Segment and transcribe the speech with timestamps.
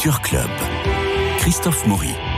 [0.00, 0.50] Culture Club.
[1.40, 2.29] Christophe Maury.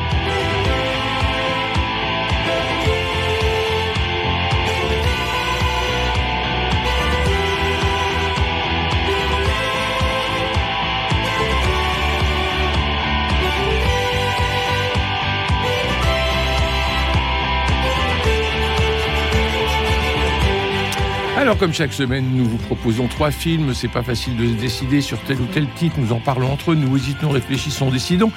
[21.43, 23.75] Alors, comme chaque semaine, nous vous proposons trois films.
[23.75, 25.97] C'est pas facile de se décider sur tel ou tel titre.
[25.99, 28.31] Nous en parlons entre nous, hésitons, réfléchissons, décidons.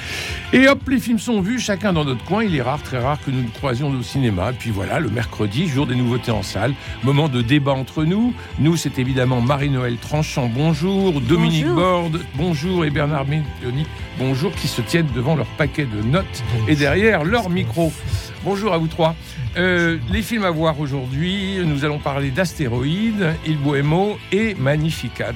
[0.53, 2.43] Et hop, les films sont vus, chacun dans notre coin.
[2.43, 4.49] Il est rare, très rare que nous nous croisions au cinéma.
[4.49, 6.73] Et puis voilà, le mercredi, jour des nouveautés en salle,
[7.03, 8.33] moment de débat entre nous.
[8.57, 11.21] Nous, c'est évidemment Marie-Noël Tranchant, bonjour.
[11.21, 12.85] Dominique Borde, bonjour.
[12.85, 13.85] Et Bernard Médioni,
[14.17, 17.93] bonjour, qui se tiennent devant leur paquet de notes et derrière leur micro.
[18.45, 19.15] Bonjour à vous trois.
[19.57, 25.33] Euh, les films à voir aujourd'hui, nous allons parler d'Astéroïdes, Il Bohemo et Magnificat.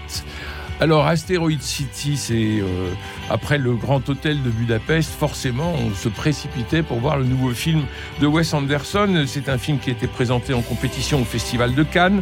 [0.79, 2.91] Alors, Astéroïde City, c'est euh,
[3.31, 7.81] après le Grand Hôtel de Budapest, forcément, on se précipitait pour voir le nouveau film
[8.21, 9.23] de Wes Anderson.
[9.25, 12.21] C'est un film qui a été présenté en compétition au Festival de Cannes.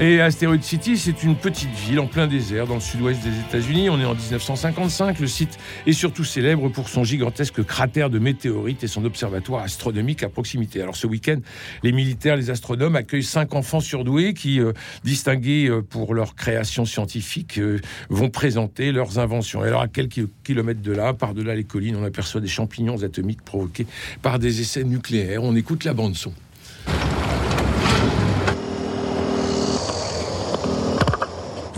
[0.00, 3.90] Et Asteroid City, c'est une petite ville en plein désert dans le sud-ouest des États-Unis.
[3.90, 5.20] On est en 1955.
[5.20, 5.56] Le site
[5.86, 10.82] est surtout célèbre pour son gigantesque cratère de météorites et son observatoire astronomique à proximité.
[10.82, 11.36] Alors ce week-end,
[11.84, 14.72] les militaires, les astronomes accueillent cinq enfants surdoués qui, euh,
[15.04, 17.78] distingués euh, pour leur création scientifique, euh,
[18.10, 19.64] vont présenter leurs inventions.
[19.64, 23.42] Et alors à quelques kilomètres de là, par-delà les collines, on aperçoit des champignons atomiques
[23.42, 23.86] provoqués
[24.22, 25.44] par des essais nucléaires.
[25.44, 26.32] On écoute la bande son.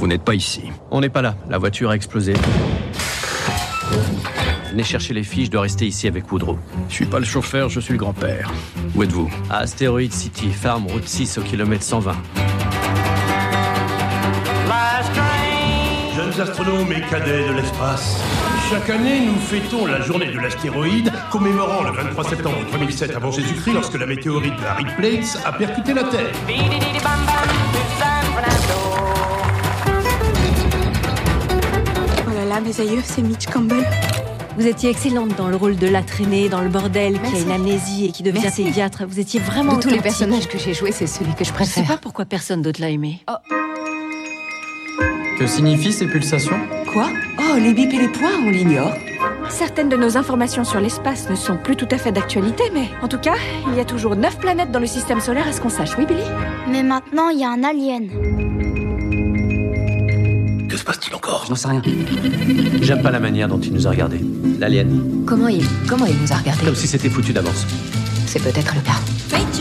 [0.07, 0.63] Vous n'êtes pas ici.
[0.93, 1.35] On n'est pas là.
[1.51, 2.35] La voiture a explosé.
[4.71, 6.61] Venez chercher les filles, je dois rester ici avec Woodrow.
[6.89, 8.53] Je suis pas le chauffeur, je suis le grand-père.
[8.95, 9.29] Où êtes-vous?
[9.51, 12.13] À Asteroid City, farm, route 6 au kilomètre 120.
[16.15, 18.23] Jeunes astronomes et cadets de l'espace.
[18.71, 23.73] Chaque année, nous fêtons la journée de l'astéroïde, commémorant le 23 septembre 3007 avant Jésus-Christ
[23.73, 26.31] lorsque la météorite de Harry Plates a percuté la Terre.
[32.57, 33.85] Oh là là, mes aïeux, c'est Mitch Campbell.
[34.57, 37.51] Vous étiez excellente dans le rôle de la traînée, dans le bordel, qui a une
[37.51, 38.65] amnésie et qui devient Merci.
[38.65, 39.05] pédiatre.
[39.07, 41.49] Vous étiez vraiment De tous les personnages que j'ai joués, c'est celui que je Je
[41.51, 41.87] sais préfère.
[41.87, 43.21] pas pourquoi personne d'autre l'a aimé.
[45.39, 46.59] Que signifient ces pulsations?
[46.91, 47.11] Quoi?
[47.39, 48.95] Oh, les bips et les points, on l'ignore.
[49.51, 53.09] Certaines de nos informations sur l'espace ne sont plus tout à fait d'actualité, mais en
[53.09, 53.35] tout cas,
[53.71, 55.91] il y a toujours neuf planètes dans le système solaire, à ce qu'on sache.
[55.99, 56.23] Oui, Billy?
[56.71, 58.09] Mais maintenant, il y a un alien.
[61.17, 61.81] Encore J'en sais rien.
[62.83, 64.21] J'aime pas la manière dont il nous a regardés.
[64.59, 65.25] L'alien.
[65.27, 67.65] Comment il, comment il nous a regardés Comme si c'était foutu d'avance.
[68.27, 69.01] C'est peut-être le cas.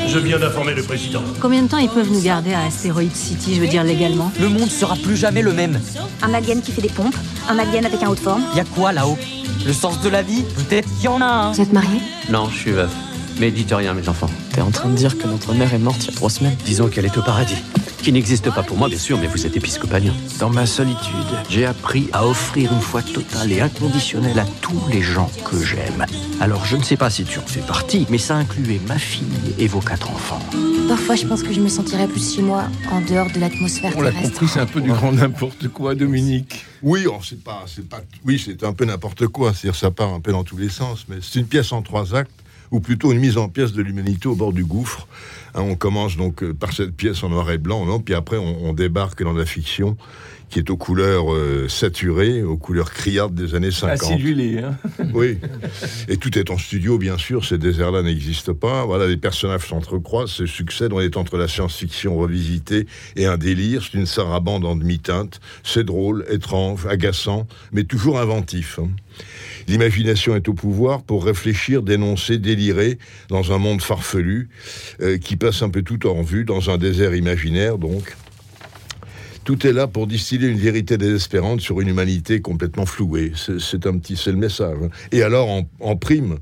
[0.06, 1.22] Je viens d'informer le président.
[1.40, 4.50] Combien de temps ils peuvent nous garder à Asteroid City, je veux dire légalement Le
[4.50, 5.80] monde sera plus jamais le même.
[6.22, 7.16] Un alien qui fait des pompes,
[7.50, 8.44] un alien avec un haut de forme.
[8.54, 9.18] Y a quoi là-haut?
[9.66, 10.44] Le sens de la vie?
[10.58, 11.52] Peut-être qu'il y en a un.
[11.54, 12.92] Vous êtes mariés Non, je suis veuf.
[13.40, 14.30] Mais dites rien, mes enfants.
[14.52, 16.56] T'es en train de dire que notre mère est morte il y a trois semaines
[16.66, 17.58] Disons qu'elle est au paradis.
[18.06, 20.14] Qui n'existe pas pour moi, bien sûr, mais vous êtes épiscopalien.
[20.38, 25.02] Dans ma solitude, j'ai appris à offrir une foi totale et inconditionnelle à tous les
[25.02, 26.06] gens que j'aime.
[26.40, 29.26] Alors je ne sais pas si tu en fais partie, mais ça incluait ma fille
[29.58, 30.40] et vos quatre enfants.
[30.88, 34.02] Parfois, je pense que je me sentirais plus chez moi, en dehors de l'atmosphère On
[34.02, 34.34] l'a terrestre.
[34.34, 36.64] compris, c'est un peu du grand n'importe quoi, Dominique.
[36.84, 39.52] Oui, oh, c'est pas, c'est pas, oui, c'est un peu n'importe quoi.
[39.56, 42.14] C'est-à-dire, ça part un peu dans tous les sens, mais c'est une pièce en trois
[42.14, 42.30] actes,
[42.72, 45.08] ou plutôt une mise en pièce de l'humanité au bord du gouffre.
[45.54, 48.38] Hein, on commence donc euh, par cette pièce en noir et blanc, non puis après
[48.38, 49.98] on, on débarque dans la fiction
[50.56, 54.10] qui est aux couleurs euh, saturées, aux couleurs criardes des années 50.
[54.10, 54.78] Acidulé, hein
[55.14, 55.38] Oui.
[56.08, 57.44] Et tout est en studio, bien sûr.
[57.44, 58.86] Ces déserts-là n'existent pas.
[58.86, 60.94] Voilà, les personnages s'entrecroisent, se succèdent.
[60.94, 63.84] On est entre la science-fiction revisitée et un délire.
[63.84, 65.42] C'est une sarabande en demi-teinte.
[65.62, 68.80] C'est drôle, étrange, agaçant, mais toujours inventif.
[68.80, 68.88] hein.
[69.68, 74.48] L'imagination est au pouvoir pour réfléchir, dénoncer, délirer dans un monde farfelu
[75.02, 78.16] euh, qui passe un peu tout en vue, dans un désert imaginaire, donc.
[79.46, 83.32] Tout est là pour distiller une vérité désespérante sur une humanité complètement flouée.
[83.36, 84.76] C'est un petit, c'est le message.
[84.84, 84.90] hein.
[85.12, 85.48] Et alors,
[85.80, 86.40] en, prime,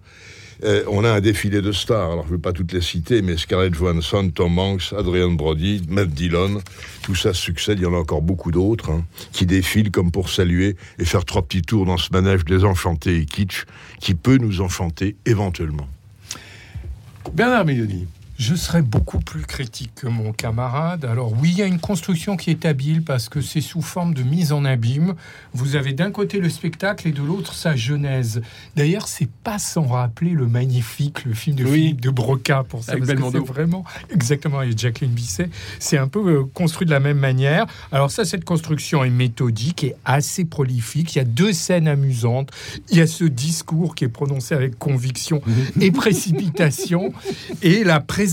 [0.63, 2.13] euh, on a un défilé de stars.
[2.13, 5.83] Alors, je ne vais pas toutes les citer, mais Scarlett Johansson, Tom Hanks, Adrian Brody,
[5.89, 6.61] Matt Dillon,
[7.01, 7.77] tout ça succède.
[7.77, 9.03] Il y en a encore beaucoup d'autres hein,
[9.33, 13.25] qui défilent comme pour saluer et faire trois petits tours dans ce manège désenchanté et
[13.25, 13.65] kitsch
[13.99, 15.89] qui peut nous enchanter éventuellement.
[17.33, 18.07] Bernard Mélioni.
[18.45, 21.05] Je serais beaucoup plus critique que mon camarade.
[21.05, 24.13] Alors oui, il y a une construction qui est habile parce que c'est sous forme
[24.13, 25.13] de mise en abîme.
[25.53, 28.41] Vous avez d'un côté le spectacle et de l'autre sa genèse.
[28.75, 32.91] D'ailleurs, c'est pas sans rappeler le magnifique, le film de Philippe de Broca pour ça.
[32.91, 35.49] Avec parce que vraiment exactement et Jacqueline Bisset.
[35.79, 37.65] C'est un peu euh, construit de la même manière.
[37.93, 41.15] Alors ça, cette construction est méthodique et assez prolifique.
[41.15, 42.51] Il y a deux scènes amusantes.
[42.89, 45.41] Il y a ce discours qui est prononcé avec conviction
[45.79, 47.13] et précipitation
[47.61, 48.32] et la présentation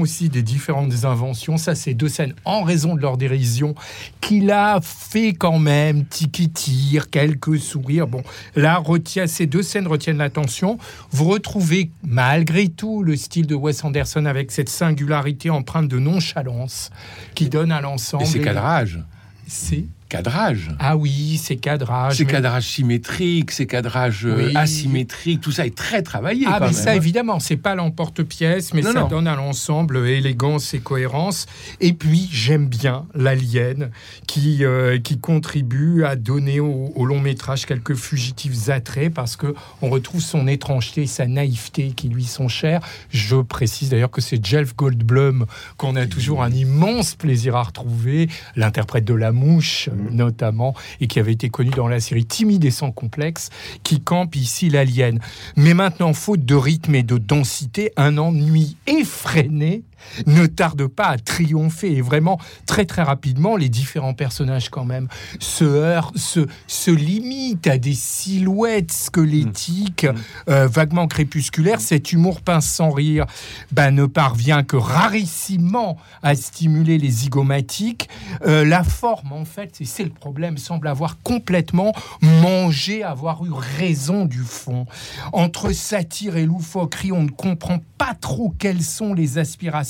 [0.00, 1.56] aussi des différentes inventions.
[1.56, 3.74] Ça, c'est deux scènes en raison de leur dérision
[4.20, 8.06] qu'il a fait quand même tiki-tire, quelques sourires.
[8.06, 8.22] Bon,
[8.54, 10.78] là, retient, ces deux scènes retiennent l'attention.
[11.10, 16.90] Vous retrouvez malgré tout le style de Wes Anderson avec cette singularité empreinte de nonchalance
[17.34, 18.24] qui donne à l'ensemble.
[18.24, 19.00] Et c'est cadrage.
[19.46, 20.70] C'est cadrage.
[20.78, 22.16] Ah oui, c'est cadrage.
[22.16, 24.56] C'est mais- cadrage symétrique, c'est cadrage euh, Oui.
[24.56, 26.44] asymétrique, tout ça est très travaillé.
[26.46, 26.94] Ah, quand mais même, ça, hein.
[26.94, 29.08] évidemment, c'est pas l'emporte-pièce, mais Non, ça non.
[29.08, 31.46] donne à l'ensemble élégance et cohérence.
[31.80, 33.90] Et puis, j'aime bien l'alien
[34.26, 39.54] qui, euh, qui contribue à donner au, au long métrage quelques fugitifs attraits parce que
[39.82, 42.80] on retrouve son étrangeté, sa naïveté qui lui sont chers.
[43.10, 45.46] Je précise d'ailleurs que c'est Jeff Goldblum
[45.76, 51.18] qu'on a toujours un immense plaisir à retrouver, l'interprète de La Mouche notamment, et qui
[51.18, 53.50] avait été connu dans la série Timide et sans complexe,
[53.82, 55.18] qui campe ici l'alien.
[55.56, 59.82] Mais maintenant, faute de rythme et de densité, un ennui effréné
[60.26, 65.08] ne tarde pas à triompher et vraiment très très rapidement les différents personnages quand même
[65.40, 70.06] se heurtent, se, se limitent à des silhouettes squelettiques
[70.48, 71.80] euh, vaguement crépusculaires.
[71.80, 73.26] Cet humour pince sans rire
[73.72, 78.08] ben, ne parvient que rarissimement à stimuler les zygomatiques.
[78.46, 83.52] Euh, la forme en fait, et c'est le problème, semble avoir complètement mangé, avoir eu
[83.52, 84.86] raison du fond.
[85.32, 89.87] Entre satire et loufoquerie, on ne comprend pas trop quelles sont les aspirations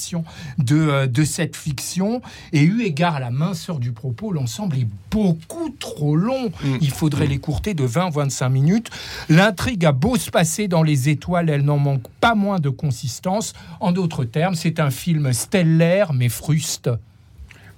[0.58, 2.22] de, euh, de cette fiction.
[2.52, 6.50] Et eu égard à la minceur du propos, l'ensemble est beaucoup trop long.
[6.80, 8.90] Il faudrait l'écourter de 20-25 minutes.
[9.28, 13.52] L'intrigue a beau se passer dans les étoiles, elle n'en manque pas moins de consistance.
[13.80, 16.90] En d'autres termes, c'est un film stellaire mais fruste.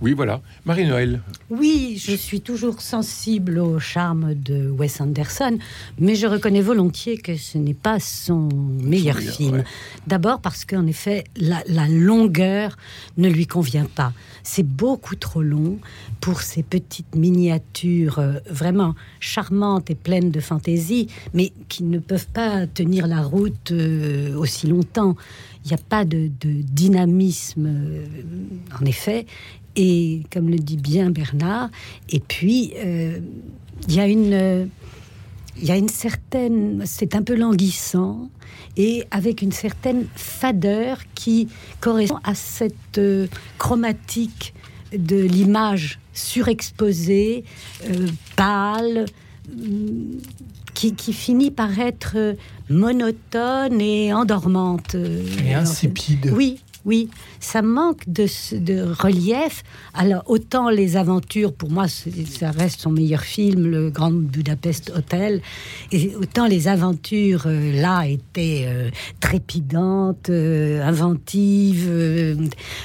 [0.01, 0.41] Oui, voilà.
[0.65, 1.21] Marie-Noël.
[1.51, 5.59] Oui, je suis toujours sensible au charme de Wes Anderson,
[5.99, 8.49] mais je reconnais volontiers que ce n'est pas son
[8.83, 9.57] meilleur film.
[9.57, 9.65] ouais.
[10.07, 12.79] D'abord parce qu'en effet, la, la longueur
[13.19, 14.15] ne lui convient pas.
[14.43, 15.79] C'est beaucoup trop long
[16.23, 22.29] pour ces petites miniatures euh, vraiment charmantes et pleines de fantaisie, mais qui ne peuvent
[22.29, 25.15] pas tenir la route euh, aussi longtemps.
[25.67, 28.07] Il n'y a pas de, de dynamisme, euh,
[28.81, 29.27] en effet.
[29.77, 31.71] Et comme le dit bien Bernard,
[32.09, 33.21] et puis euh,
[33.89, 34.69] il y a une,
[35.57, 38.29] il y a une certaine, c'est un peu languissant
[38.77, 41.49] et avec une certaine fadeur qui
[41.81, 43.27] correspond à cette euh,
[43.59, 44.55] chromatique
[44.97, 47.45] de l'image surexposée,
[47.89, 49.07] euh, pâle,
[49.53, 50.19] hum,
[50.75, 52.37] qui, qui finit par être
[52.71, 54.95] monotone et endormante.
[54.95, 56.33] Et insipide.
[56.35, 57.09] Oui, oui,
[57.41, 58.25] ça manque de,
[58.93, 59.63] relief.
[59.95, 65.43] Alors, autant les aventures, pour moi, ça reste son meilleur film, le Grand Budapest Hotel,
[65.93, 68.91] et autant les aventures, euh, là, étaient euh,
[69.21, 71.91] trépidantes, euh, inventives.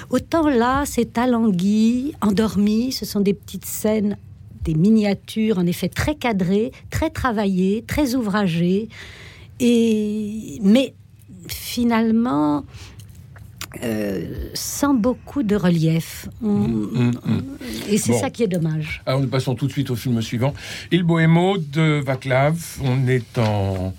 [0.09, 4.17] autant là, c'est alangui, endormi, ce sont des petites scènes
[4.63, 8.89] des miniatures, en effet, très cadrées, très travaillées, très ouvragées,
[9.59, 10.93] et mais
[11.47, 12.65] finalement
[13.83, 16.27] euh, sans beaucoup de relief.
[16.43, 17.43] On- Hum, hum.
[17.89, 18.19] Et c'est Bon.
[18.19, 19.01] ça qui est dommage.
[19.05, 20.53] Alors nous passons tout de suite au film suivant.
[20.91, 22.55] Il Bohémo de Vaclav.
[22.83, 23.93] On est en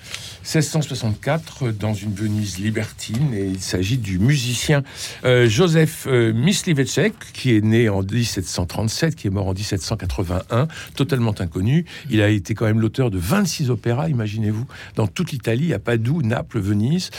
[0.46, 4.84] 1664 dans une Venise libertine et il s'agit du musicien
[5.24, 11.34] euh, Joseph euh, Myslivecek qui est né en 1737, qui est mort en 1781, totalement
[11.40, 11.84] inconnu.
[12.10, 16.22] Il a été quand même l'auteur de 26 opéras, imaginez-vous, dans toute l'Italie, à Padoue,
[16.22, 17.10] Naples, Venise.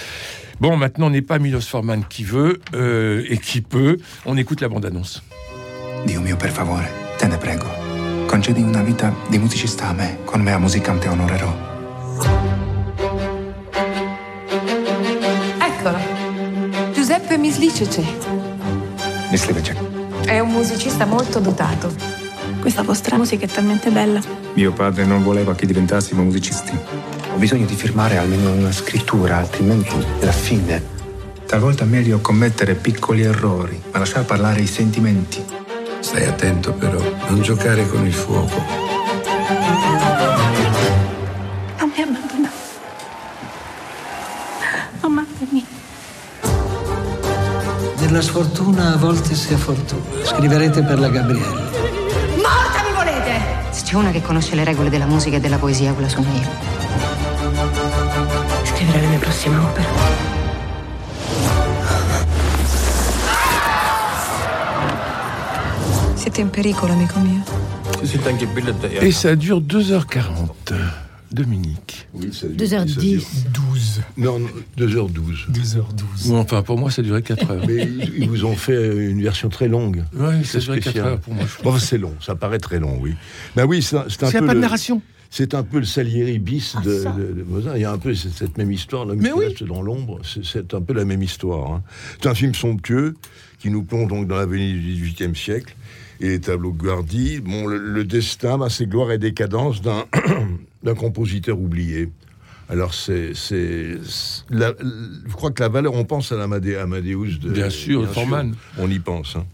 [0.61, 3.97] Bon, maintenant, n'est pas Milos Forman qui veut euh, et qui peut.
[4.25, 5.21] On écoute la bande-annonce.
[6.05, 7.65] Dio mio, per favore, te ne prego.
[8.27, 10.19] Concedi una vita di musicista a me.
[10.25, 11.76] Con me a musicante onorerò.
[17.57, 18.03] Mislicece.
[19.31, 20.25] Myslivecek.
[20.25, 21.91] È un musicista molto dotato.
[22.61, 24.21] Questa vostra musica è talmente bella.
[24.53, 26.77] Mio padre non voleva che diventassimo musicisti.
[27.33, 30.83] Ho bisogno di firmare almeno una scrittura, altrimenti la fine.
[31.47, 35.43] Talvolta è meglio commettere piccoli errori, ma lasciare parlare i sentimenti.
[35.99, 38.61] Stai attento però, non giocare con il fuoco.
[48.07, 50.01] Per la sfortuna a volte sia fortuna.
[50.23, 51.45] Scriverete per la Gabriele.
[51.45, 53.41] Morta mi volete!
[53.71, 56.47] Se c'è una che conosce le regole della musica e della poesia, quella sono io.
[58.63, 59.85] Scriverò la mia prossima opera.
[66.15, 67.41] Siete in pericolo, amico mio.
[69.01, 70.73] Et ça dure 2h40.
[71.31, 72.07] Dominique.
[72.13, 72.85] Oui, ça dure- 2h10.
[72.85, 73.56] ça dure-
[74.15, 74.25] 12.
[74.25, 75.51] Non, non, 2h12.
[75.51, 76.27] 2h12.
[76.29, 77.63] Bon, enfin, pour moi, ça durait 4 heures.
[77.67, 77.87] Mais
[78.17, 80.03] ils vous ont fait une version très longue.
[80.13, 81.07] Ouais, ça C'est durait 4 spécial.
[81.07, 81.45] heures pour moi.
[81.63, 83.13] Bon, c'est long, ça paraît très long, oui.
[83.55, 84.45] Ben oui, c'est un, c'est un Il y a peu.
[84.47, 85.01] pas de le- narration.
[85.29, 87.11] C'est un peu le Salieri bis Ah, de, ça.
[87.11, 87.75] de- de Mozart.
[87.77, 89.05] Il y a un peu cette, même histoire.
[89.05, 89.45] L'homme Mais qui oui.
[89.47, 91.71] reste dans l'ombre, c'est- un peu la même histoire.
[91.73, 91.83] hein.
[92.21, 93.13] C'est un film somptueux
[93.59, 95.75] qui nous plonge donc dans l'avenir du XVIIIe siècle.
[96.21, 100.05] Et les tableaux de Guardi, bon, le, le destin, ben, c'est gloire et décadence d'un
[100.83, 102.09] d'un compositeur oublié.
[102.69, 103.33] Alors, c'est.
[103.33, 107.49] Je crois que la valeur, on pense à l'Amadé- Amadeus de.
[107.49, 108.53] Bien sûr, de Forman.
[108.77, 109.35] On y pense.
[109.35, 109.45] hein.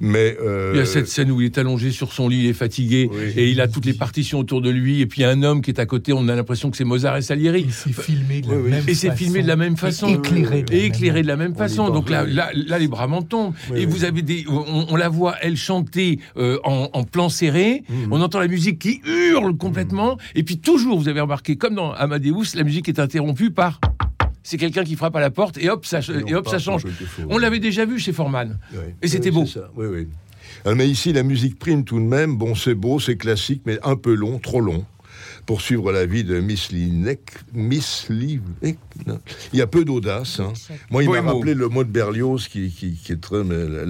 [0.00, 0.36] Mais.
[0.42, 2.52] euh, Il y a cette scène où il est allongé sur son lit, il est
[2.54, 3.32] fatigué, Oui.
[3.36, 5.42] et il a toutes les partitions autour de lui, et puis il y a un
[5.42, 7.66] homme qui est à côté, on a l'impression que c'est Mozart et Salieri.
[7.68, 8.70] Et c'est filmé de la Oui, oui.
[8.70, 9.18] même Et c'est façon.
[9.24, 10.08] filmé de la même façon.
[10.08, 10.62] Et éclairé.
[10.62, 11.90] de la Et même éclairé de la même On façon.
[11.90, 13.54] Donc là, là, là, les bras m'en tombent.
[13.70, 13.92] Oui, et oui.
[13.92, 17.82] vous avez des, on, on la voit, elle chanter euh, en, en plan serré.
[17.88, 18.12] Mhm.
[18.12, 20.16] On entend la musique qui hurle complètement.
[20.34, 23.80] Et puis toujours, vous avez remarqué, comme dans Amadeus, la musique est interrompue par.
[24.42, 26.82] C'est quelqu'un qui frappe à la porte et hop, ça, et hop, ça change.
[27.30, 28.58] On l'avait déjà vu chez Forman.
[28.72, 28.78] Oui.
[29.00, 29.46] Et c'était Oui, beau.
[29.46, 29.70] ça.
[29.74, 30.08] Oui, oui.
[30.66, 32.36] Euh, mais ici, la musique prime tout de même.
[32.36, 34.84] Bon, c'est beau, c'est classique, mais un peu long, trop long.
[35.46, 37.20] Pour suivre la vie de Miss Lineck.
[37.54, 38.78] Miss Lineck.
[39.06, 39.18] non.
[39.52, 40.40] Il y a peu d'audace.
[40.40, 40.52] hein.
[40.90, 43.44] Moi, il m'a rappelé le mot de Berlioz qui, qui, qui est très.
[43.44, 43.84] mais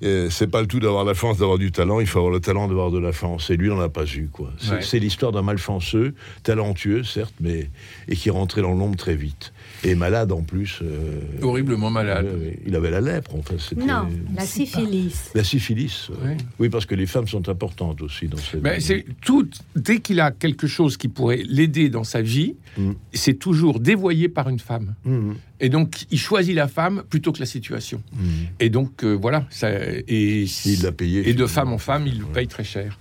[0.00, 2.00] c'est pas le tout d'avoir la France, d'avoir du talent.
[2.00, 3.50] Il faut avoir le talent d'avoir de la France.
[3.50, 4.28] Et lui, il n'en a pas eu.
[4.32, 4.52] quoi.
[4.58, 4.98] C'est Ouais.
[5.00, 7.70] l'histoire d'un malchanceux, talentueux, certes, mais.
[8.08, 9.52] et qui est rentré dans l'ombre très vite.
[9.84, 10.80] Et malade en plus.
[10.82, 12.26] euh, Horriblement malade.
[12.66, 13.54] Il avait la lèpre, enfin.
[13.58, 15.30] c'était- Non, la syphilis.
[15.34, 16.08] La syphilis.
[16.24, 16.30] Oui.
[16.58, 18.62] Oui, parce que les femmes sont importantes aussi dans cette.
[18.62, 19.48] Mais c'est tout.
[19.76, 22.92] Dès qu'il a quelque chose qui pourrait l'aider dans sa vie, Mm.
[23.12, 24.94] c'est toujours dévoyé par une femme.
[25.04, 25.36] Mhm.
[25.60, 28.02] Et donc, il choisit la femme plutôt que la situation.
[28.12, 28.30] Mhm.
[28.60, 29.46] Et donc, euh, voilà.
[29.50, 31.28] Ça, et Il l'a payé.
[31.28, 32.98] Et de femme en femme, il le paye très cher.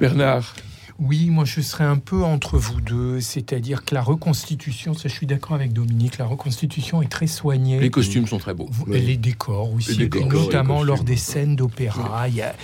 [0.00, 0.54] Bernard,
[1.02, 5.14] Oui, moi je serais un peu entre vous deux, c'est-à-dire que la reconstitution, ça je
[5.14, 7.80] suis d'accord avec Dominique, la reconstitution est très soignée.
[7.80, 8.70] les costumes sont très beaux.
[8.92, 12.28] Et les décors aussi, Et les décors, notamment lors des scènes d'opéra.
[12.28, 12.54] Il y a,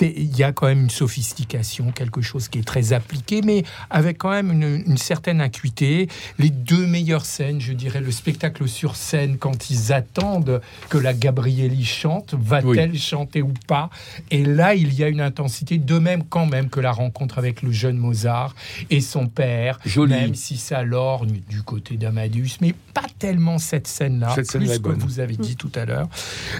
[0.00, 4.50] y quand même une sophistication, quelque chose qui est très appliqué, mais avec quand même
[4.50, 6.08] une, une certaine acuité.
[6.38, 11.12] Les deux meilleures scènes, je dirais, le spectacle sur scène, quand ils attendent que la
[11.12, 13.90] Gabrielli chante, va-t-elle chanter ou pas?
[14.30, 17.60] Et là, il y a une intensité, de même quand même que la rencontre avec
[17.60, 18.54] le jeune Mozart
[18.90, 20.12] et son père, Joli.
[20.12, 24.78] même si ça lorgne du côté d'Amadeus, mais pas tellement cette scène-là, Cette plus que
[24.78, 24.98] bonne.
[24.98, 26.08] vous avez dit tout à l'heure.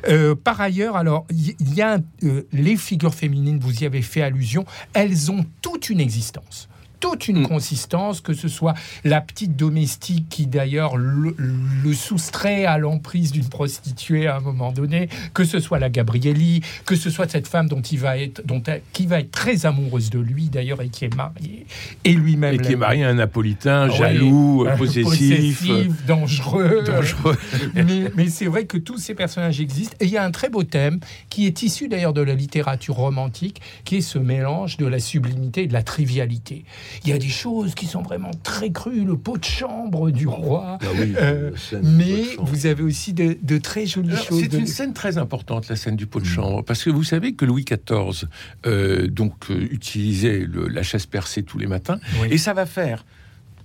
[0.09, 4.02] Euh, par ailleurs, alors, il y, y a euh, les figures féminines, vous y avez
[4.02, 6.68] fait allusion, elles ont toute une existence
[7.04, 7.49] toute une Mm.
[7.49, 8.73] consistance, que ce soit
[9.04, 14.73] la petite domestique qui d'ailleurs le, le soustrait à l'emprise d'une prostituée à un moment
[14.73, 18.40] donné, que ce soit la Gabrielli, que ce soit cette femme dont il va être,
[18.46, 21.66] dont elle- qui va être très amoureuse de lui d'ailleurs et qui est mariée,
[22.04, 22.78] et lui-même Et qui est l'aime.
[22.78, 25.04] marié à un napolitain, Oui, jaloux, euh, possessif.
[25.04, 26.84] possessif, dangereux.
[26.87, 27.37] dangereux.
[27.75, 29.94] mais mais c'est vrai que tous ces personnages existent.
[30.00, 32.94] Et il y a un très beau thème qui est issu d'ailleurs de la littérature
[32.94, 36.64] romantique, qui est ce mélange de la sublimité et de la trivialité.
[37.02, 40.26] Il y a des choses qui sont vraiment très crues, le pot de chambre du
[40.28, 40.78] roi.
[40.82, 41.50] Ah oui, Euh,
[41.82, 44.40] mais vous avez aussi de, de très jolies Alors, choses.
[44.40, 47.04] C'est de- une scène très importante, la scène du pot de chambre, parce que vous
[47.04, 48.26] savez que Louis XIV
[48.66, 52.28] euh, donc euh, utilisait le- la chaise percée tous les matins, Oui.
[52.30, 53.04] et ça va faire.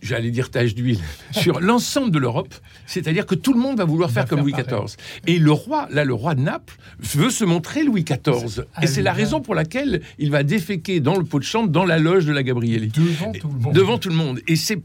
[0.02, 1.00] J'allais dire tache d'huile
[1.32, 2.54] sur l'ensemble de l'Europe,
[2.86, 4.86] c'est-à-dire que tout le monde va vouloir faire Va comme faire Louis pareil.
[4.86, 4.98] XIV.
[5.28, 8.64] Et le roi, là, le roi de Naples, veut se montrer Louis XIV.
[8.82, 11.86] Et c'est la raison pour laquelle il va déféquer dans le pot de chambre, dans
[11.86, 12.88] la loge de la Gabrielli.
[12.90, 13.74] Devant tout le monde.
[13.74, 14.40] Devant tout le monde.
[14.48, 14.80] Et c'est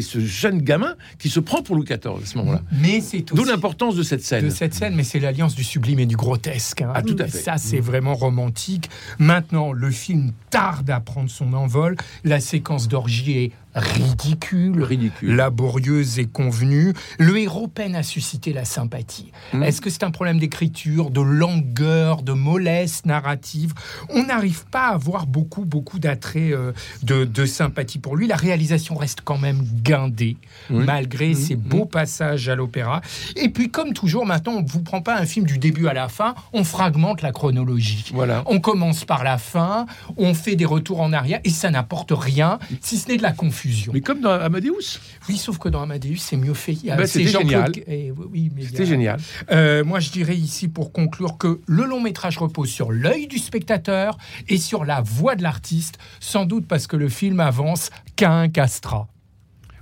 [0.00, 2.62] ce jeune gamin qui se prend pour Louis XIV à ce moment-là.
[2.72, 4.44] Mais c'est D'où l'importance de cette scène.
[4.44, 6.82] de cette scène, mais c'est l'alliance du sublime et du grotesque.
[6.82, 6.92] hein.
[6.94, 7.38] Ah, tout à fait.
[7.38, 8.88] Ça, c'est vraiment romantique.
[9.18, 11.96] Maintenant, le film tarde à prendre son envol.
[12.24, 15.34] La séquence d'orgie est ridicule, Ridicule.
[15.34, 16.92] laborieuse et convenue.
[17.18, 19.32] Le héros peine à susciter la sympathie.
[19.52, 19.62] Mm.
[19.64, 23.74] Est-ce que c'est un problème d'écriture, de langueur, de mollesse narrative?
[24.10, 28.26] On n'arrive pas à avoir beaucoup, beaucoup d'attrait euh, de, de sympathie pour lui.
[28.26, 30.36] La réalisation reste quand même guindée,
[30.70, 30.84] Oui.
[30.84, 31.34] malgré Mm.
[31.34, 33.00] ses beaux passages à l'opéra.
[33.36, 35.94] Et puis, comme toujours, maintenant, on ne vous prend pas un film du début à
[35.94, 38.04] la fin, on fragmente la chronologie.
[38.12, 38.42] Voilà.
[38.46, 42.58] On commence par la fin, on fait des retours en arrière, et ça n'apporte rien,
[42.80, 43.63] si ce n'est de la confusion.
[43.64, 43.92] Confusion.
[43.92, 44.98] Mais comme dans Amadeus.
[45.28, 46.76] Oui, sauf que dans Amadeus, c'est mieux fait.
[46.84, 47.72] Ben, c'est c'était génial.
[47.86, 49.18] eh, oui, C'était génial.
[49.50, 53.38] Euh, moi, je dirais ici pour conclure que le long métrage repose sur l'œil du
[53.38, 54.18] spectateur
[54.48, 58.48] et sur la voix de l'artiste, sans doute parce que le film avance qu'à un
[58.48, 59.08] castrat.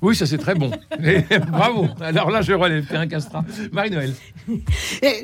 [0.00, 0.72] Oui, ça c'est très bon.
[1.04, 1.86] Et bravo.
[2.00, 2.84] Alors là, je relève.
[2.92, 3.44] Un castrat.
[3.70, 4.12] Marie-Noël.
[4.48, 4.56] Euh,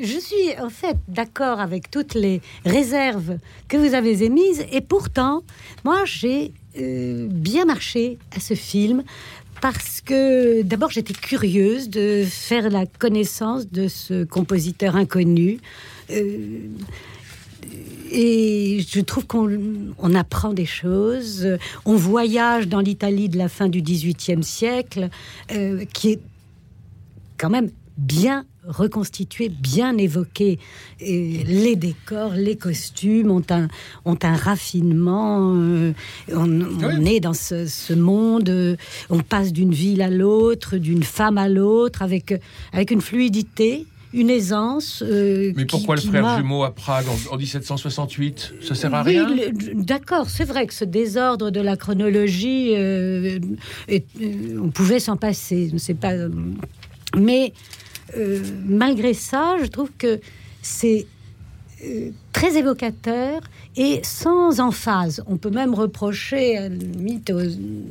[0.01, 5.41] Je suis en fait d'accord avec toutes les réserves que vous avez émises et pourtant,
[5.83, 9.03] moi j'ai euh, bien marché à ce film
[9.61, 15.59] parce que d'abord j'étais curieuse de faire la connaissance de ce compositeur inconnu.
[16.11, 16.59] Euh,
[18.11, 19.49] et je trouve qu'on
[19.97, 21.47] on apprend des choses.
[21.85, 25.09] On voyage dans l'Italie de la fin du XVIIIe siècle,
[25.51, 26.19] euh, qui est
[27.37, 30.59] quand même bien reconstitué, bien évoqué.
[30.99, 33.67] Et les décors, les costumes ont un,
[34.05, 35.53] ont un raffinement.
[35.55, 35.91] euh,
[36.33, 38.75] on on est dans ce, ce monde, euh,
[39.09, 42.33] on passe d'une ville à l'autre, d'une femme à l'autre, avec,
[42.73, 45.03] avec une fluidité, une aisance.
[45.05, 49.03] euh, Mais qui- pourquoi le frère jumeau à Prague en, en 1768 Ça sert à
[49.03, 49.35] oui, rien?
[49.73, 53.39] D'accord, c'est vrai que ce désordre de la chronologie, euh,
[53.87, 55.71] est- euh, on pouvait s'en passer.
[55.77, 56.13] C'est pas,
[57.17, 57.53] mais
[58.65, 60.19] malgré ça, je trouve que
[60.61, 61.05] c'est
[61.83, 63.41] euh, très évocateur
[63.75, 65.23] et sans emphase.
[65.27, 67.39] On peut même reprocher à la limite aux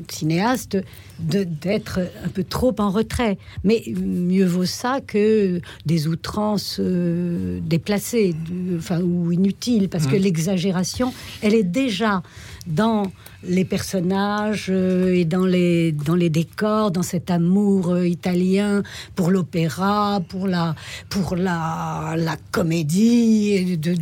[0.08, 0.76] cinéastes
[1.20, 3.38] d'être un peu trop en retrait.
[3.64, 10.16] Mais mieux vaut ça que des outrances euh, déplacées de- enfin, ou inutiles, parce que
[10.16, 10.20] Mm.
[10.22, 12.22] l'exagération, elle est déjà
[12.66, 13.10] dans
[13.44, 18.82] les personnages euh, et dans les, dans les décors, dans cet amour euh, italien
[19.14, 20.74] pour l'opéra, pour la,
[21.08, 23.94] pour la, la comédie, de-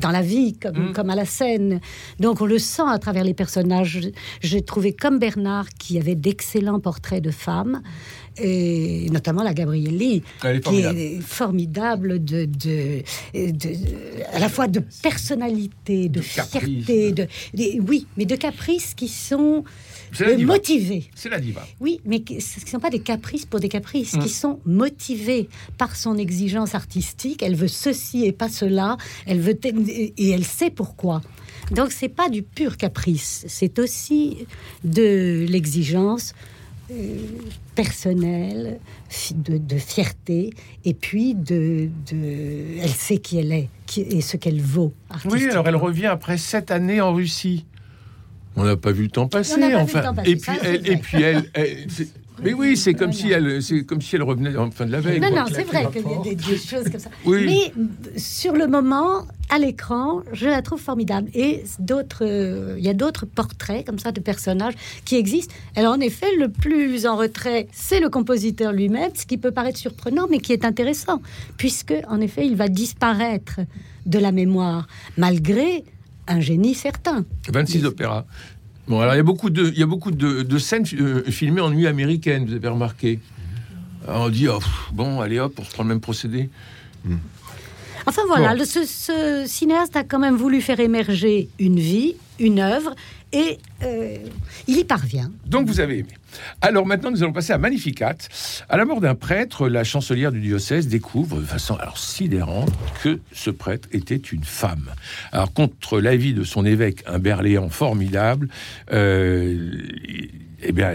[0.00, 0.92] dans la vie, comme, Mm.
[0.92, 1.80] comme à la scène.
[2.20, 4.00] Donc on le sent à travers les personnages.
[4.40, 7.82] J'ai trouvé comme Bernard qui avait d'excellents portraits de femmes.
[8.38, 13.02] Et notamment la Gabrielli, Elle est qui est formidable de, de,
[13.34, 13.76] de-
[14.32, 19.64] à la fois de personnalité, de, fierté, de, de- oui, mais de caprices qui sont
[20.12, 20.52] C'est la diva.
[20.52, 21.04] motivés.
[21.14, 21.66] C'est la diva.
[21.80, 24.18] Oui, mais qui- ce ne sont pas des caprices pour des caprices, Mm.
[24.20, 27.42] qui sont motivés par son exigence artistique.
[27.42, 28.96] Elle veut ceci et pas cela.
[29.26, 31.22] Elle veut et elle sait pourquoi.
[31.70, 34.46] Donc c'est pas du pur caprice, c'est aussi
[34.84, 36.34] de l'exigence
[36.90, 37.16] euh,
[37.74, 38.78] personnelle,
[39.34, 40.52] de, de fierté,
[40.84, 44.92] et puis de, de- elle sait qui elle est qui, et ce qu'elle vaut.
[45.24, 47.64] Oui, alors elle revient après sept années en Russie.
[48.56, 50.02] On n'a pas vu le temps passer, On n'a pas vu le enfin.
[50.02, 51.44] temps passer, et puis, elle, et puis elle,
[52.42, 55.00] mais oui, c'est comme si elle, c'est comme si elle revenait en fin de la
[55.00, 55.20] veille.
[55.20, 57.10] Non, non, c'est vrai qu'il y a des, des choses comme ça.
[57.24, 57.44] Oui.
[57.46, 61.30] Mais sur le moment, à l'écran, je la trouve formidable.
[61.34, 65.54] Et d'autres, euh, il y a d'autres portraits comme ça de personnages qui existent.
[65.76, 69.78] Alors en effet, le plus en retrait, c'est le compositeur lui-même, ce qui peut paraître
[69.78, 71.22] surprenant, mais qui est intéressant,
[71.58, 73.60] puisque en effet, il va disparaître
[74.06, 75.84] de la mémoire, malgré
[76.28, 77.24] un génie certain.
[77.48, 78.24] 26 opéras.
[78.88, 81.22] Bon, alors il y a beaucoup de, il y a beaucoup de, de scènes euh,
[81.30, 83.20] filmées en nuit américaine, vous avez remarqué.
[84.08, 86.50] Alors, on dit, oh, pff, bon, allez hop, on reprend le même procédé.
[88.06, 88.58] Enfin voilà, Bon.
[88.58, 92.94] le- ce, ce cinéaste a quand même voulu faire émerger une vie, une œuvre,
[93.32, 94.16] et euh,
[94.66, 95.30] il y parvient.
[95.46, 96.10] Donc vous avez aimé.
[96.60, 98.16] Alors maintenant, nous allons passer à Magnificat.
[98.68, 103.20] À la mort d'un prêtre, la chancelière du diocèse découvre de façon alors sidérante que
[103.32, 104.90] ce prêtre était une femme.
[105.30, 108.48] Alors contre l'avis de son évêque, un berléand formidable,
[108.92, 109.70] euh,
[110.62, 110.94] eh bien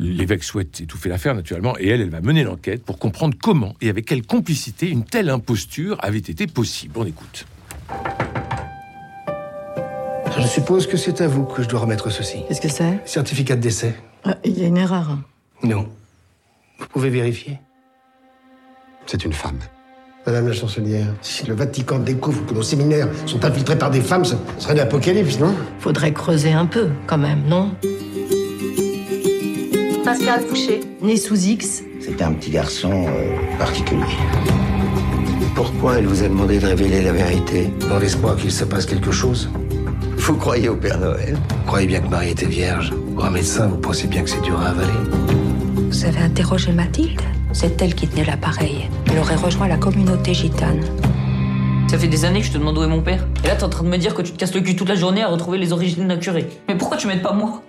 [0.00, 3.88] L'évêque souhaite étouffer l'affaire, naturellement, et elle, elle va mener l'enquête pour comprendre comment et
[3.88, 6.94] avec quelle complicité une telle imposture avait été possible.
[6.96, 7.46] On écoute.
[10.38, 12.38] Je suppose que c'est à vous que je dois remettre ceci.
[12.48, 13.00] Qu'est-ce que c'est?
[13.04, 13.94] Certificat de décès.
[14.24, 15.18] Ah, Il y a une erreur.
[15.62, 15.86] Non.
[16.78, 17.58] Vous pouvez vérifier.
[19.06, 19.58] C'est une femme.
[20.26, 24.24] Madame la chancelière, si le Vatican découvre que nos séminaires sont infiltrés par des femmes,
[24.24, 25.54] ce serait l'apocalypse, non?
[25.80, 27.70] Faudrait creuser un peu, quand même, non?
[30.04, 31.82] Pascal Fouché, né sous X.
[32.00, 34.02] C'était un petit garçon euh, particulier.
[35.54, 37.70] Pourquoi elle vous a demandé de révéler la vérité?
[37.88, 39.50] Dans l'espoir qu'il se passe quelque chose?
[40.28, 41.38] Vous croyez au Père Noël?
[41.48, 42.92] Vous croyez bien que Marie était vierge.
[43.14, 44.92] Pour un médecin, vous pensez bien que c'est dur à avaler.
[45.74, 47.22] Vous avez interrogé Mathilde?
[47.54, 48.90] C'est elle qui tenait l'appareil.
[49.10, 50.82] Elle aurait rejoint la communauté gitane.
[51.90, 53.26] Ça fait des années que je te demande où est mon père.
[53.42, 54.90] Et là, t'es en train de me dire que tu te casses le cul toute
[54.90, 56.46] la journée à retrouver les origines d'un curé.
[56.68, 57.62] Mais pourquoi tu m'aides pas moi?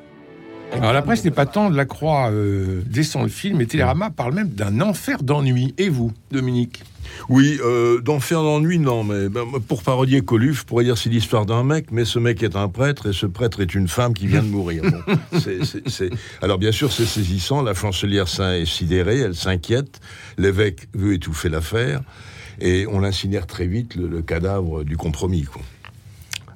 [0.73, 4.11] Alors la presse n'est pas tant de la croix euh, descend le film, et Télérama
[4.11, 5.73] parle même d'un enfer d'ennui.
[5.77, 6.83] Et vous, Dominique?
[7.27, 11.45] Oui, euh, d'enfer d'ennui, non, mais ben, pour parodier Coluche, je pourrais dire c'est l'histoire
[11.45, 14.27] d'un mec, mais ce mec est un prêtre et ce prêtre est une femme qui
[14.27, 14.83] vient de mourir.
[14.83, 15.39] Bon,
[16.41, 19.99] Alors bien sûr, c'est saisissant, la chancelière saint est sidérée, elle s'inquiète,
[20.37, 22.01] l'évêque veut étouffer l'affaire,
[22.61, 25.43] et on incinère très vite le, le cadavre du compromis.
[25.43, 25.61] quoi.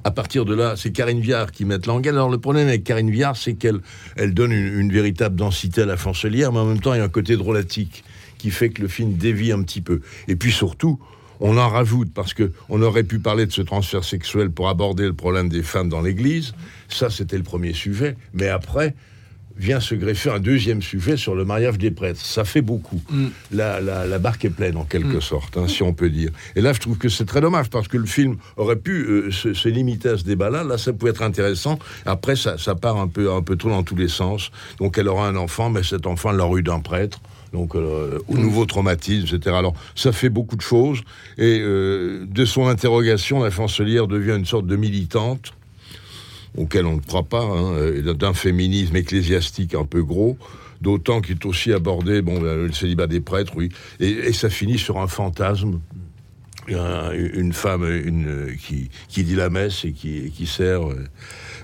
[0.03, 2.09] À partir de là, c'est Karine Viard qui met l'anguille.
[2.09, 3.79] Alors le problème avec Karine Viard, c'est qu'elle
[4.15, 7.01] elle donne une, une véritable densité à la chancelière, mais en même temps, il y
[7.01, 8.03] a un côté drôlatique
[8.37, 10.01] qui fait que le film dévie un petit peu.
[10.27, 10.99] Et puis surtout,
[11.39, 15.05] on en rajoute parce que on aurait pu parler de ce transfert sexuel pour aborder
[15.05, 16.53] le problème des femmes dans l'Église.
[16.89, 18.15] Ça, c'était le premier sujet.
[18.33, 18.95] Mais après
[19.57, 22.19] vient se greffer un deuxième sujet sur le mariage des prêtres.
[22.19, 23.01] Ça fait beaucoup.
[23.51, 26.31] La, la- la barque est pleine, en quelque sorte, hein, si on peut dire.
[26.55, 29.31] Et là, je trouve que c'est très dommage, parce que le film aurait pu euh,
[29.31, 30.63] se, se limiter à ce débat-là.
[30.63, 31.77] Là, ça pouvait être intéressant.
[32.05, 34.51] Après, ça, ça part un peu, un peu trop dans tous les sens.
[34.79, 37.19] Donc, elle aura un enfant, mais cet enfant l'a eu d'un prêtre.
[37.53, 39.55] Donc, euh, au nouveau traumatisme, etc.
[39.55, 41.01] Alors, ça fait beaucoup de choses.
[41.37, 45.53] Et euh, de son interrogation, la chancelière devient une sorte de militante
[46.57, 50.37] auquel on ne croit pas, hein, euh, d'un féminisme ecclésiastique un peu gros,
[50.81, 54.77] d'autant qu'il est aussi abordé bon, ben, le célibat des prêtres, oui, et, ça finit
[54.77, 55.79] sur un fantasme.
[56.69, 60.87] Un- une femme une, qui, qui dit la messe et qui, qui sert.
[60.89, 61.03] euh.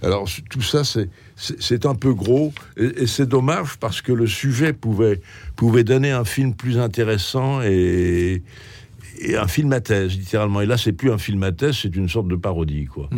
[0.04, 5.22] Alors tout ça, c'est- un peu gros et, c'est dommage parce que le sujet pouvait,
[5.56, 8.44] pouvait donner un film plus intéressant et,
[9.22, 10.60] et un film à thèse, littéralement.
[10.60, 13.10] Et là, c'est plus un film à thèse, c'est une sorte de parodie, quoi.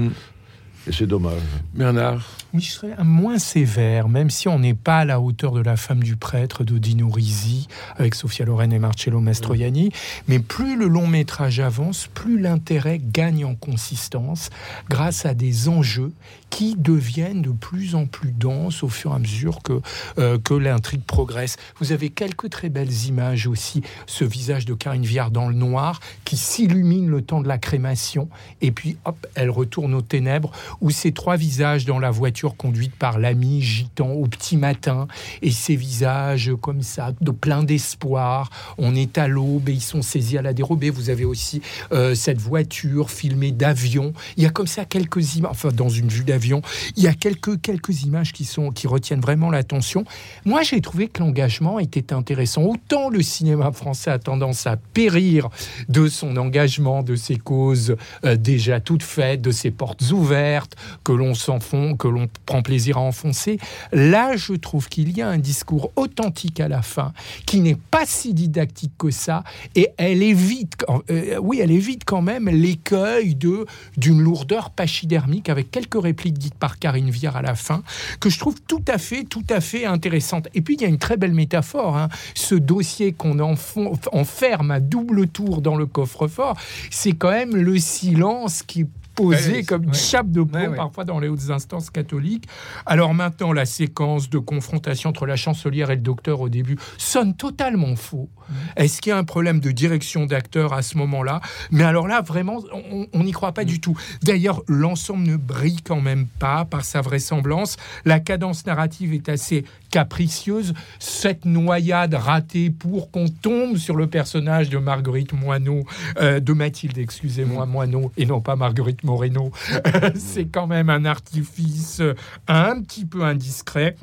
[0.88, 1.42] Et c'est dommage.
[1.74, 5.62] Bernard Oui, je serais moins sévère, même si on n'est pas à la hauteur de
[5.62, 9.92] la femme du prêtre de Dino Risi avec Sofia Loren et Marcello Mastroianni.
[10.28, 14.50] Mais plus le long métrage avance, plus l'intérêt gagne en consistance
[14.90, 16.12] grâce à des enjeux
[16.50, 19.82] qui deviennent de plus en plus denses au fur et à mesure que,
[20.18, 21.56] euh, que l'intrigue progresse.
[21.80, 26.02] Vous avez quelques très belles images aussi, ce visage de Karine Viard dans le noir
[26.26, 28.28] qui s'illumine le temps de la crémation
[28.60, 32.96] et puis hop, elle retourne aux ténèbres ou ces trois visages dans la voiture conduite
[32.96, 35.08] par l'ami gitan au petit matin
[35.42, 38.50] et ces visages comme ça de plein d'espoir.
[38.78, 40.90] On est à l'aube et ils sont saisis à la dérobée.
[40.90, 44.14] Vous avez aussi euh, cette voiture filmée d'avion.
[44.38, 46.62] Il y a comme ça quelques images, enfin dans une vue d'avion,
[46.96, 50.06] il y a quelques quelques images qui sont qui retiennent vraiment l'attention.
[50.46, 52.64] Moi, j'ai trouvé que l'engagement était intéressant.
[52.64, 55.50] Autant le cinéma français a tendance à périr
[55.90, 61.12] de son engagement, de ses causes euh, déjà toutes faites, de ses portes ouvertes que
[61.12, 63.60] l'on s'enfonce, que l'on prend plaisir à enfoncer.
[63.92, 67.14] Là, je trouve qu'il y a un discours authentique à la fin
[67.46, 69.44] qui n'est pas si didactique que ça
[69.76, 70.76] et elle évite,
[71.10, 73.66] euh, oui, elle évite quand même l'écueil de
[73.98, 77.84] d'une lourdeur pachydermique avec quelques répliques dites par Karine Viard à la fin
[78.20, 80.48] que je trouve tout à fait, tout à fait intéressante.
[80.54, 82.10] Et puis il y a une très belle métaphore, hein.
[82.36, 86.58] ce dossier qu'on enferme à double tour dans le coffre-fort,
[86.90, 91.04] c'est quand même le silence qui est posé Ouais, comme une chape de plomb parfois
[91.06, 92.48] dans les hautes instances catholiques.
[92.86, 97.36] Alors maintenant, la séquence de confrontation entre la chancelière et le docteur au début sonne
[97.36, 98.30] totalement faux.
[98.76, 101.42] Est-ce qu'il y a un problème de direction d'acteur à ce moment-là?
[101.72, 103.98] Mais alors là, vraiment, on- on n'y croit pas du tout.
[104.24, 107.78] D'ailleurs, l'ensemble ne brille quand même pas par sa vraisemblance.
[108.06, 110.74] La cadence narrative est assez capricieuse.
[111.00, 115.84] Cette noyade ratée pour qu'on tombe sur le personnage de Marguerite Moineau,
[116.20, 119.52] euh, de Mathilde, excusez-moi, Moineau, et non pas Marguerite Moreno,
[120.16, 122.16] c'est quand même un artifice euh,
[122.48, 123.96] un petit peu indiscret.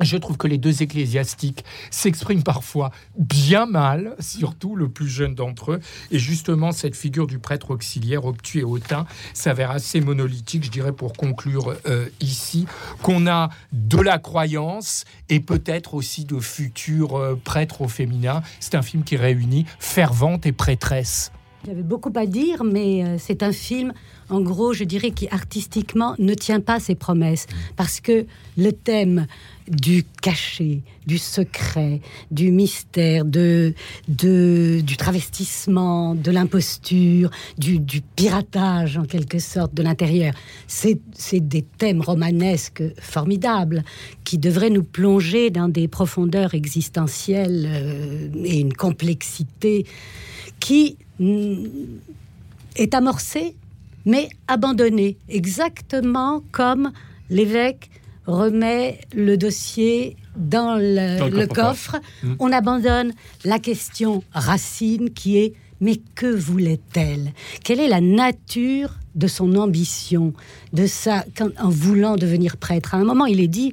[0.00, 5.72] Je trouve que les deux ecclésiastiques s'expriment parfois bien mal, surtout le plus jeune d'entre
[5.72, 5.80] eux.
[6.10, 10.92] Et justement, cette figure du prêtre auxiliaire obtus et hautain s'avère assez monolithique, je dirais,
[10.92, 12.66] pour conclure euh, ici,
[13.02, 18.42] qu'on a de la croyance et peut-être aussi de futurs euh, prêtres au féminin.
[18.60, 21.32] C'est un film qui réunit fervente et prêtresse.
[21.66, 23.92] J'avais beaucoup à dire, mais euh, c'est un film,
[24.30, 27.46] en gros, je dirais, qui artistiquement ne tient pas ses promesses.
[27.76, 29.26] Parce que le thème
[29.68, 33.74] du cachet, du secret, du mystère, de,
[34.08, 37.80] du travestissement, de l'imposture, du,
[38.16, 40.34] piratage, en quelque sorte, de l'intérieur,
[40.66, 43.84] c'est c'est des thèmes romanesques formidables
[44.24, 49.86] qui devraient nous plonger dans des profondeurs existentielles euh, et une complexité
[50.60, 51.64] qui mm,
[52.76, 53.54] est amorcée,
[54.08, 56.90] mais abandonnée, exactement comme
[57.30, 57.90] l'évêque
[58.26, 62.00] remet le dossier dans le, Dans le le coffre-fort.
[62.00, 62.00] coffre.
[62.24, 62.34] Mm.
[62.40, 63.12] On abandonne
[63.44, 67.32] la question racine qui est mais que voulait-elle?
[67.62, 70.32] Quelle est la nature de son ambition,
[70.72, 72.94] de sa, quand- en voulant devenir prêtre?
[72.94, 73.72] À un moment, il est dit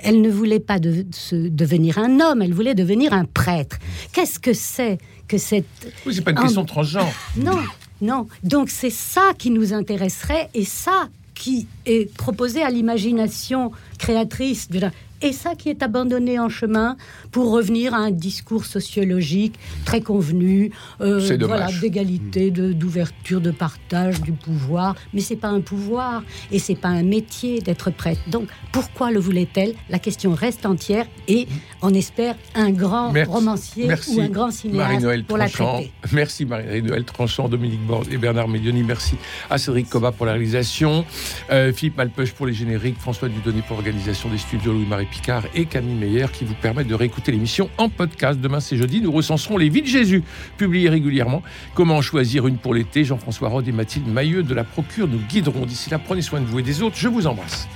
[0.00, 3.78] Elle ne voulait pas de, devenir un homme, elle voulait devenir un prêtre.
[4.12, 5.64] Qu'est-ce que c'est que cette...
[6.04, 7.12] Oui, c'est pas une question transgenre.
[7.36, 7.58] Non,
[8.00, 8.26] non.
[8.42, 14.80] Donc c'est ça qui nous intéresserait et ça qui est proposé à l'imagination créatrice de
[14.80, 14.90] la
[15.22, 16.96] et ça qui est abandonné en chemin
[17.32, 24.20] pour revenir à un discours sociologique très convenu, euh, voilà, d'égalité, de, d'ouverture, de partage
[24.20, 24.94] du pouvoir.
[25.14, 28.20] Mais c'est pas un pouvoir et c'est pas un métier d'être prêtre.
[28.28, 29.74] Donc pourquoi le voulait-elle?
[29.88, 31.48] La question reste entière et
[31.82, 35.92] on espère un grand romancier ou un grand cinéaste pour la traiter.
[36.12, 38.82] Merci Marie-Noël Tranchant, Dominique Borde et Bernard Médioni.
[38.82, 39.16] Merci
[39.50, 41.04] à Cédric Coba pour la réalisation,
[41.50, 45.66] euh, Philippe Malpeuch pour les génériques, François Dudonné pour l'organisation des studios Louis-Marie Picard et
[45.66, 48.40] Camille Meyer qui vous permettent de réécouter l'émission en podcast.
[48.40, 49.00] Demain, c'est jeudi.
[49.00, 50.22] Nous recenserons les vies de Jésus,
[50.56, 51.42] publiées régulièrement.
[51.74, 53.04] Comment choisir une pour l'été?
[53.04, 55.66] Jean-François Rode et Mathilde Mailleux de la Procure nous guideront.
[55.66, 56.96] D'ici là, prenez soin de vous et des autres.
[56.96, 57.68] Je vous embrasse.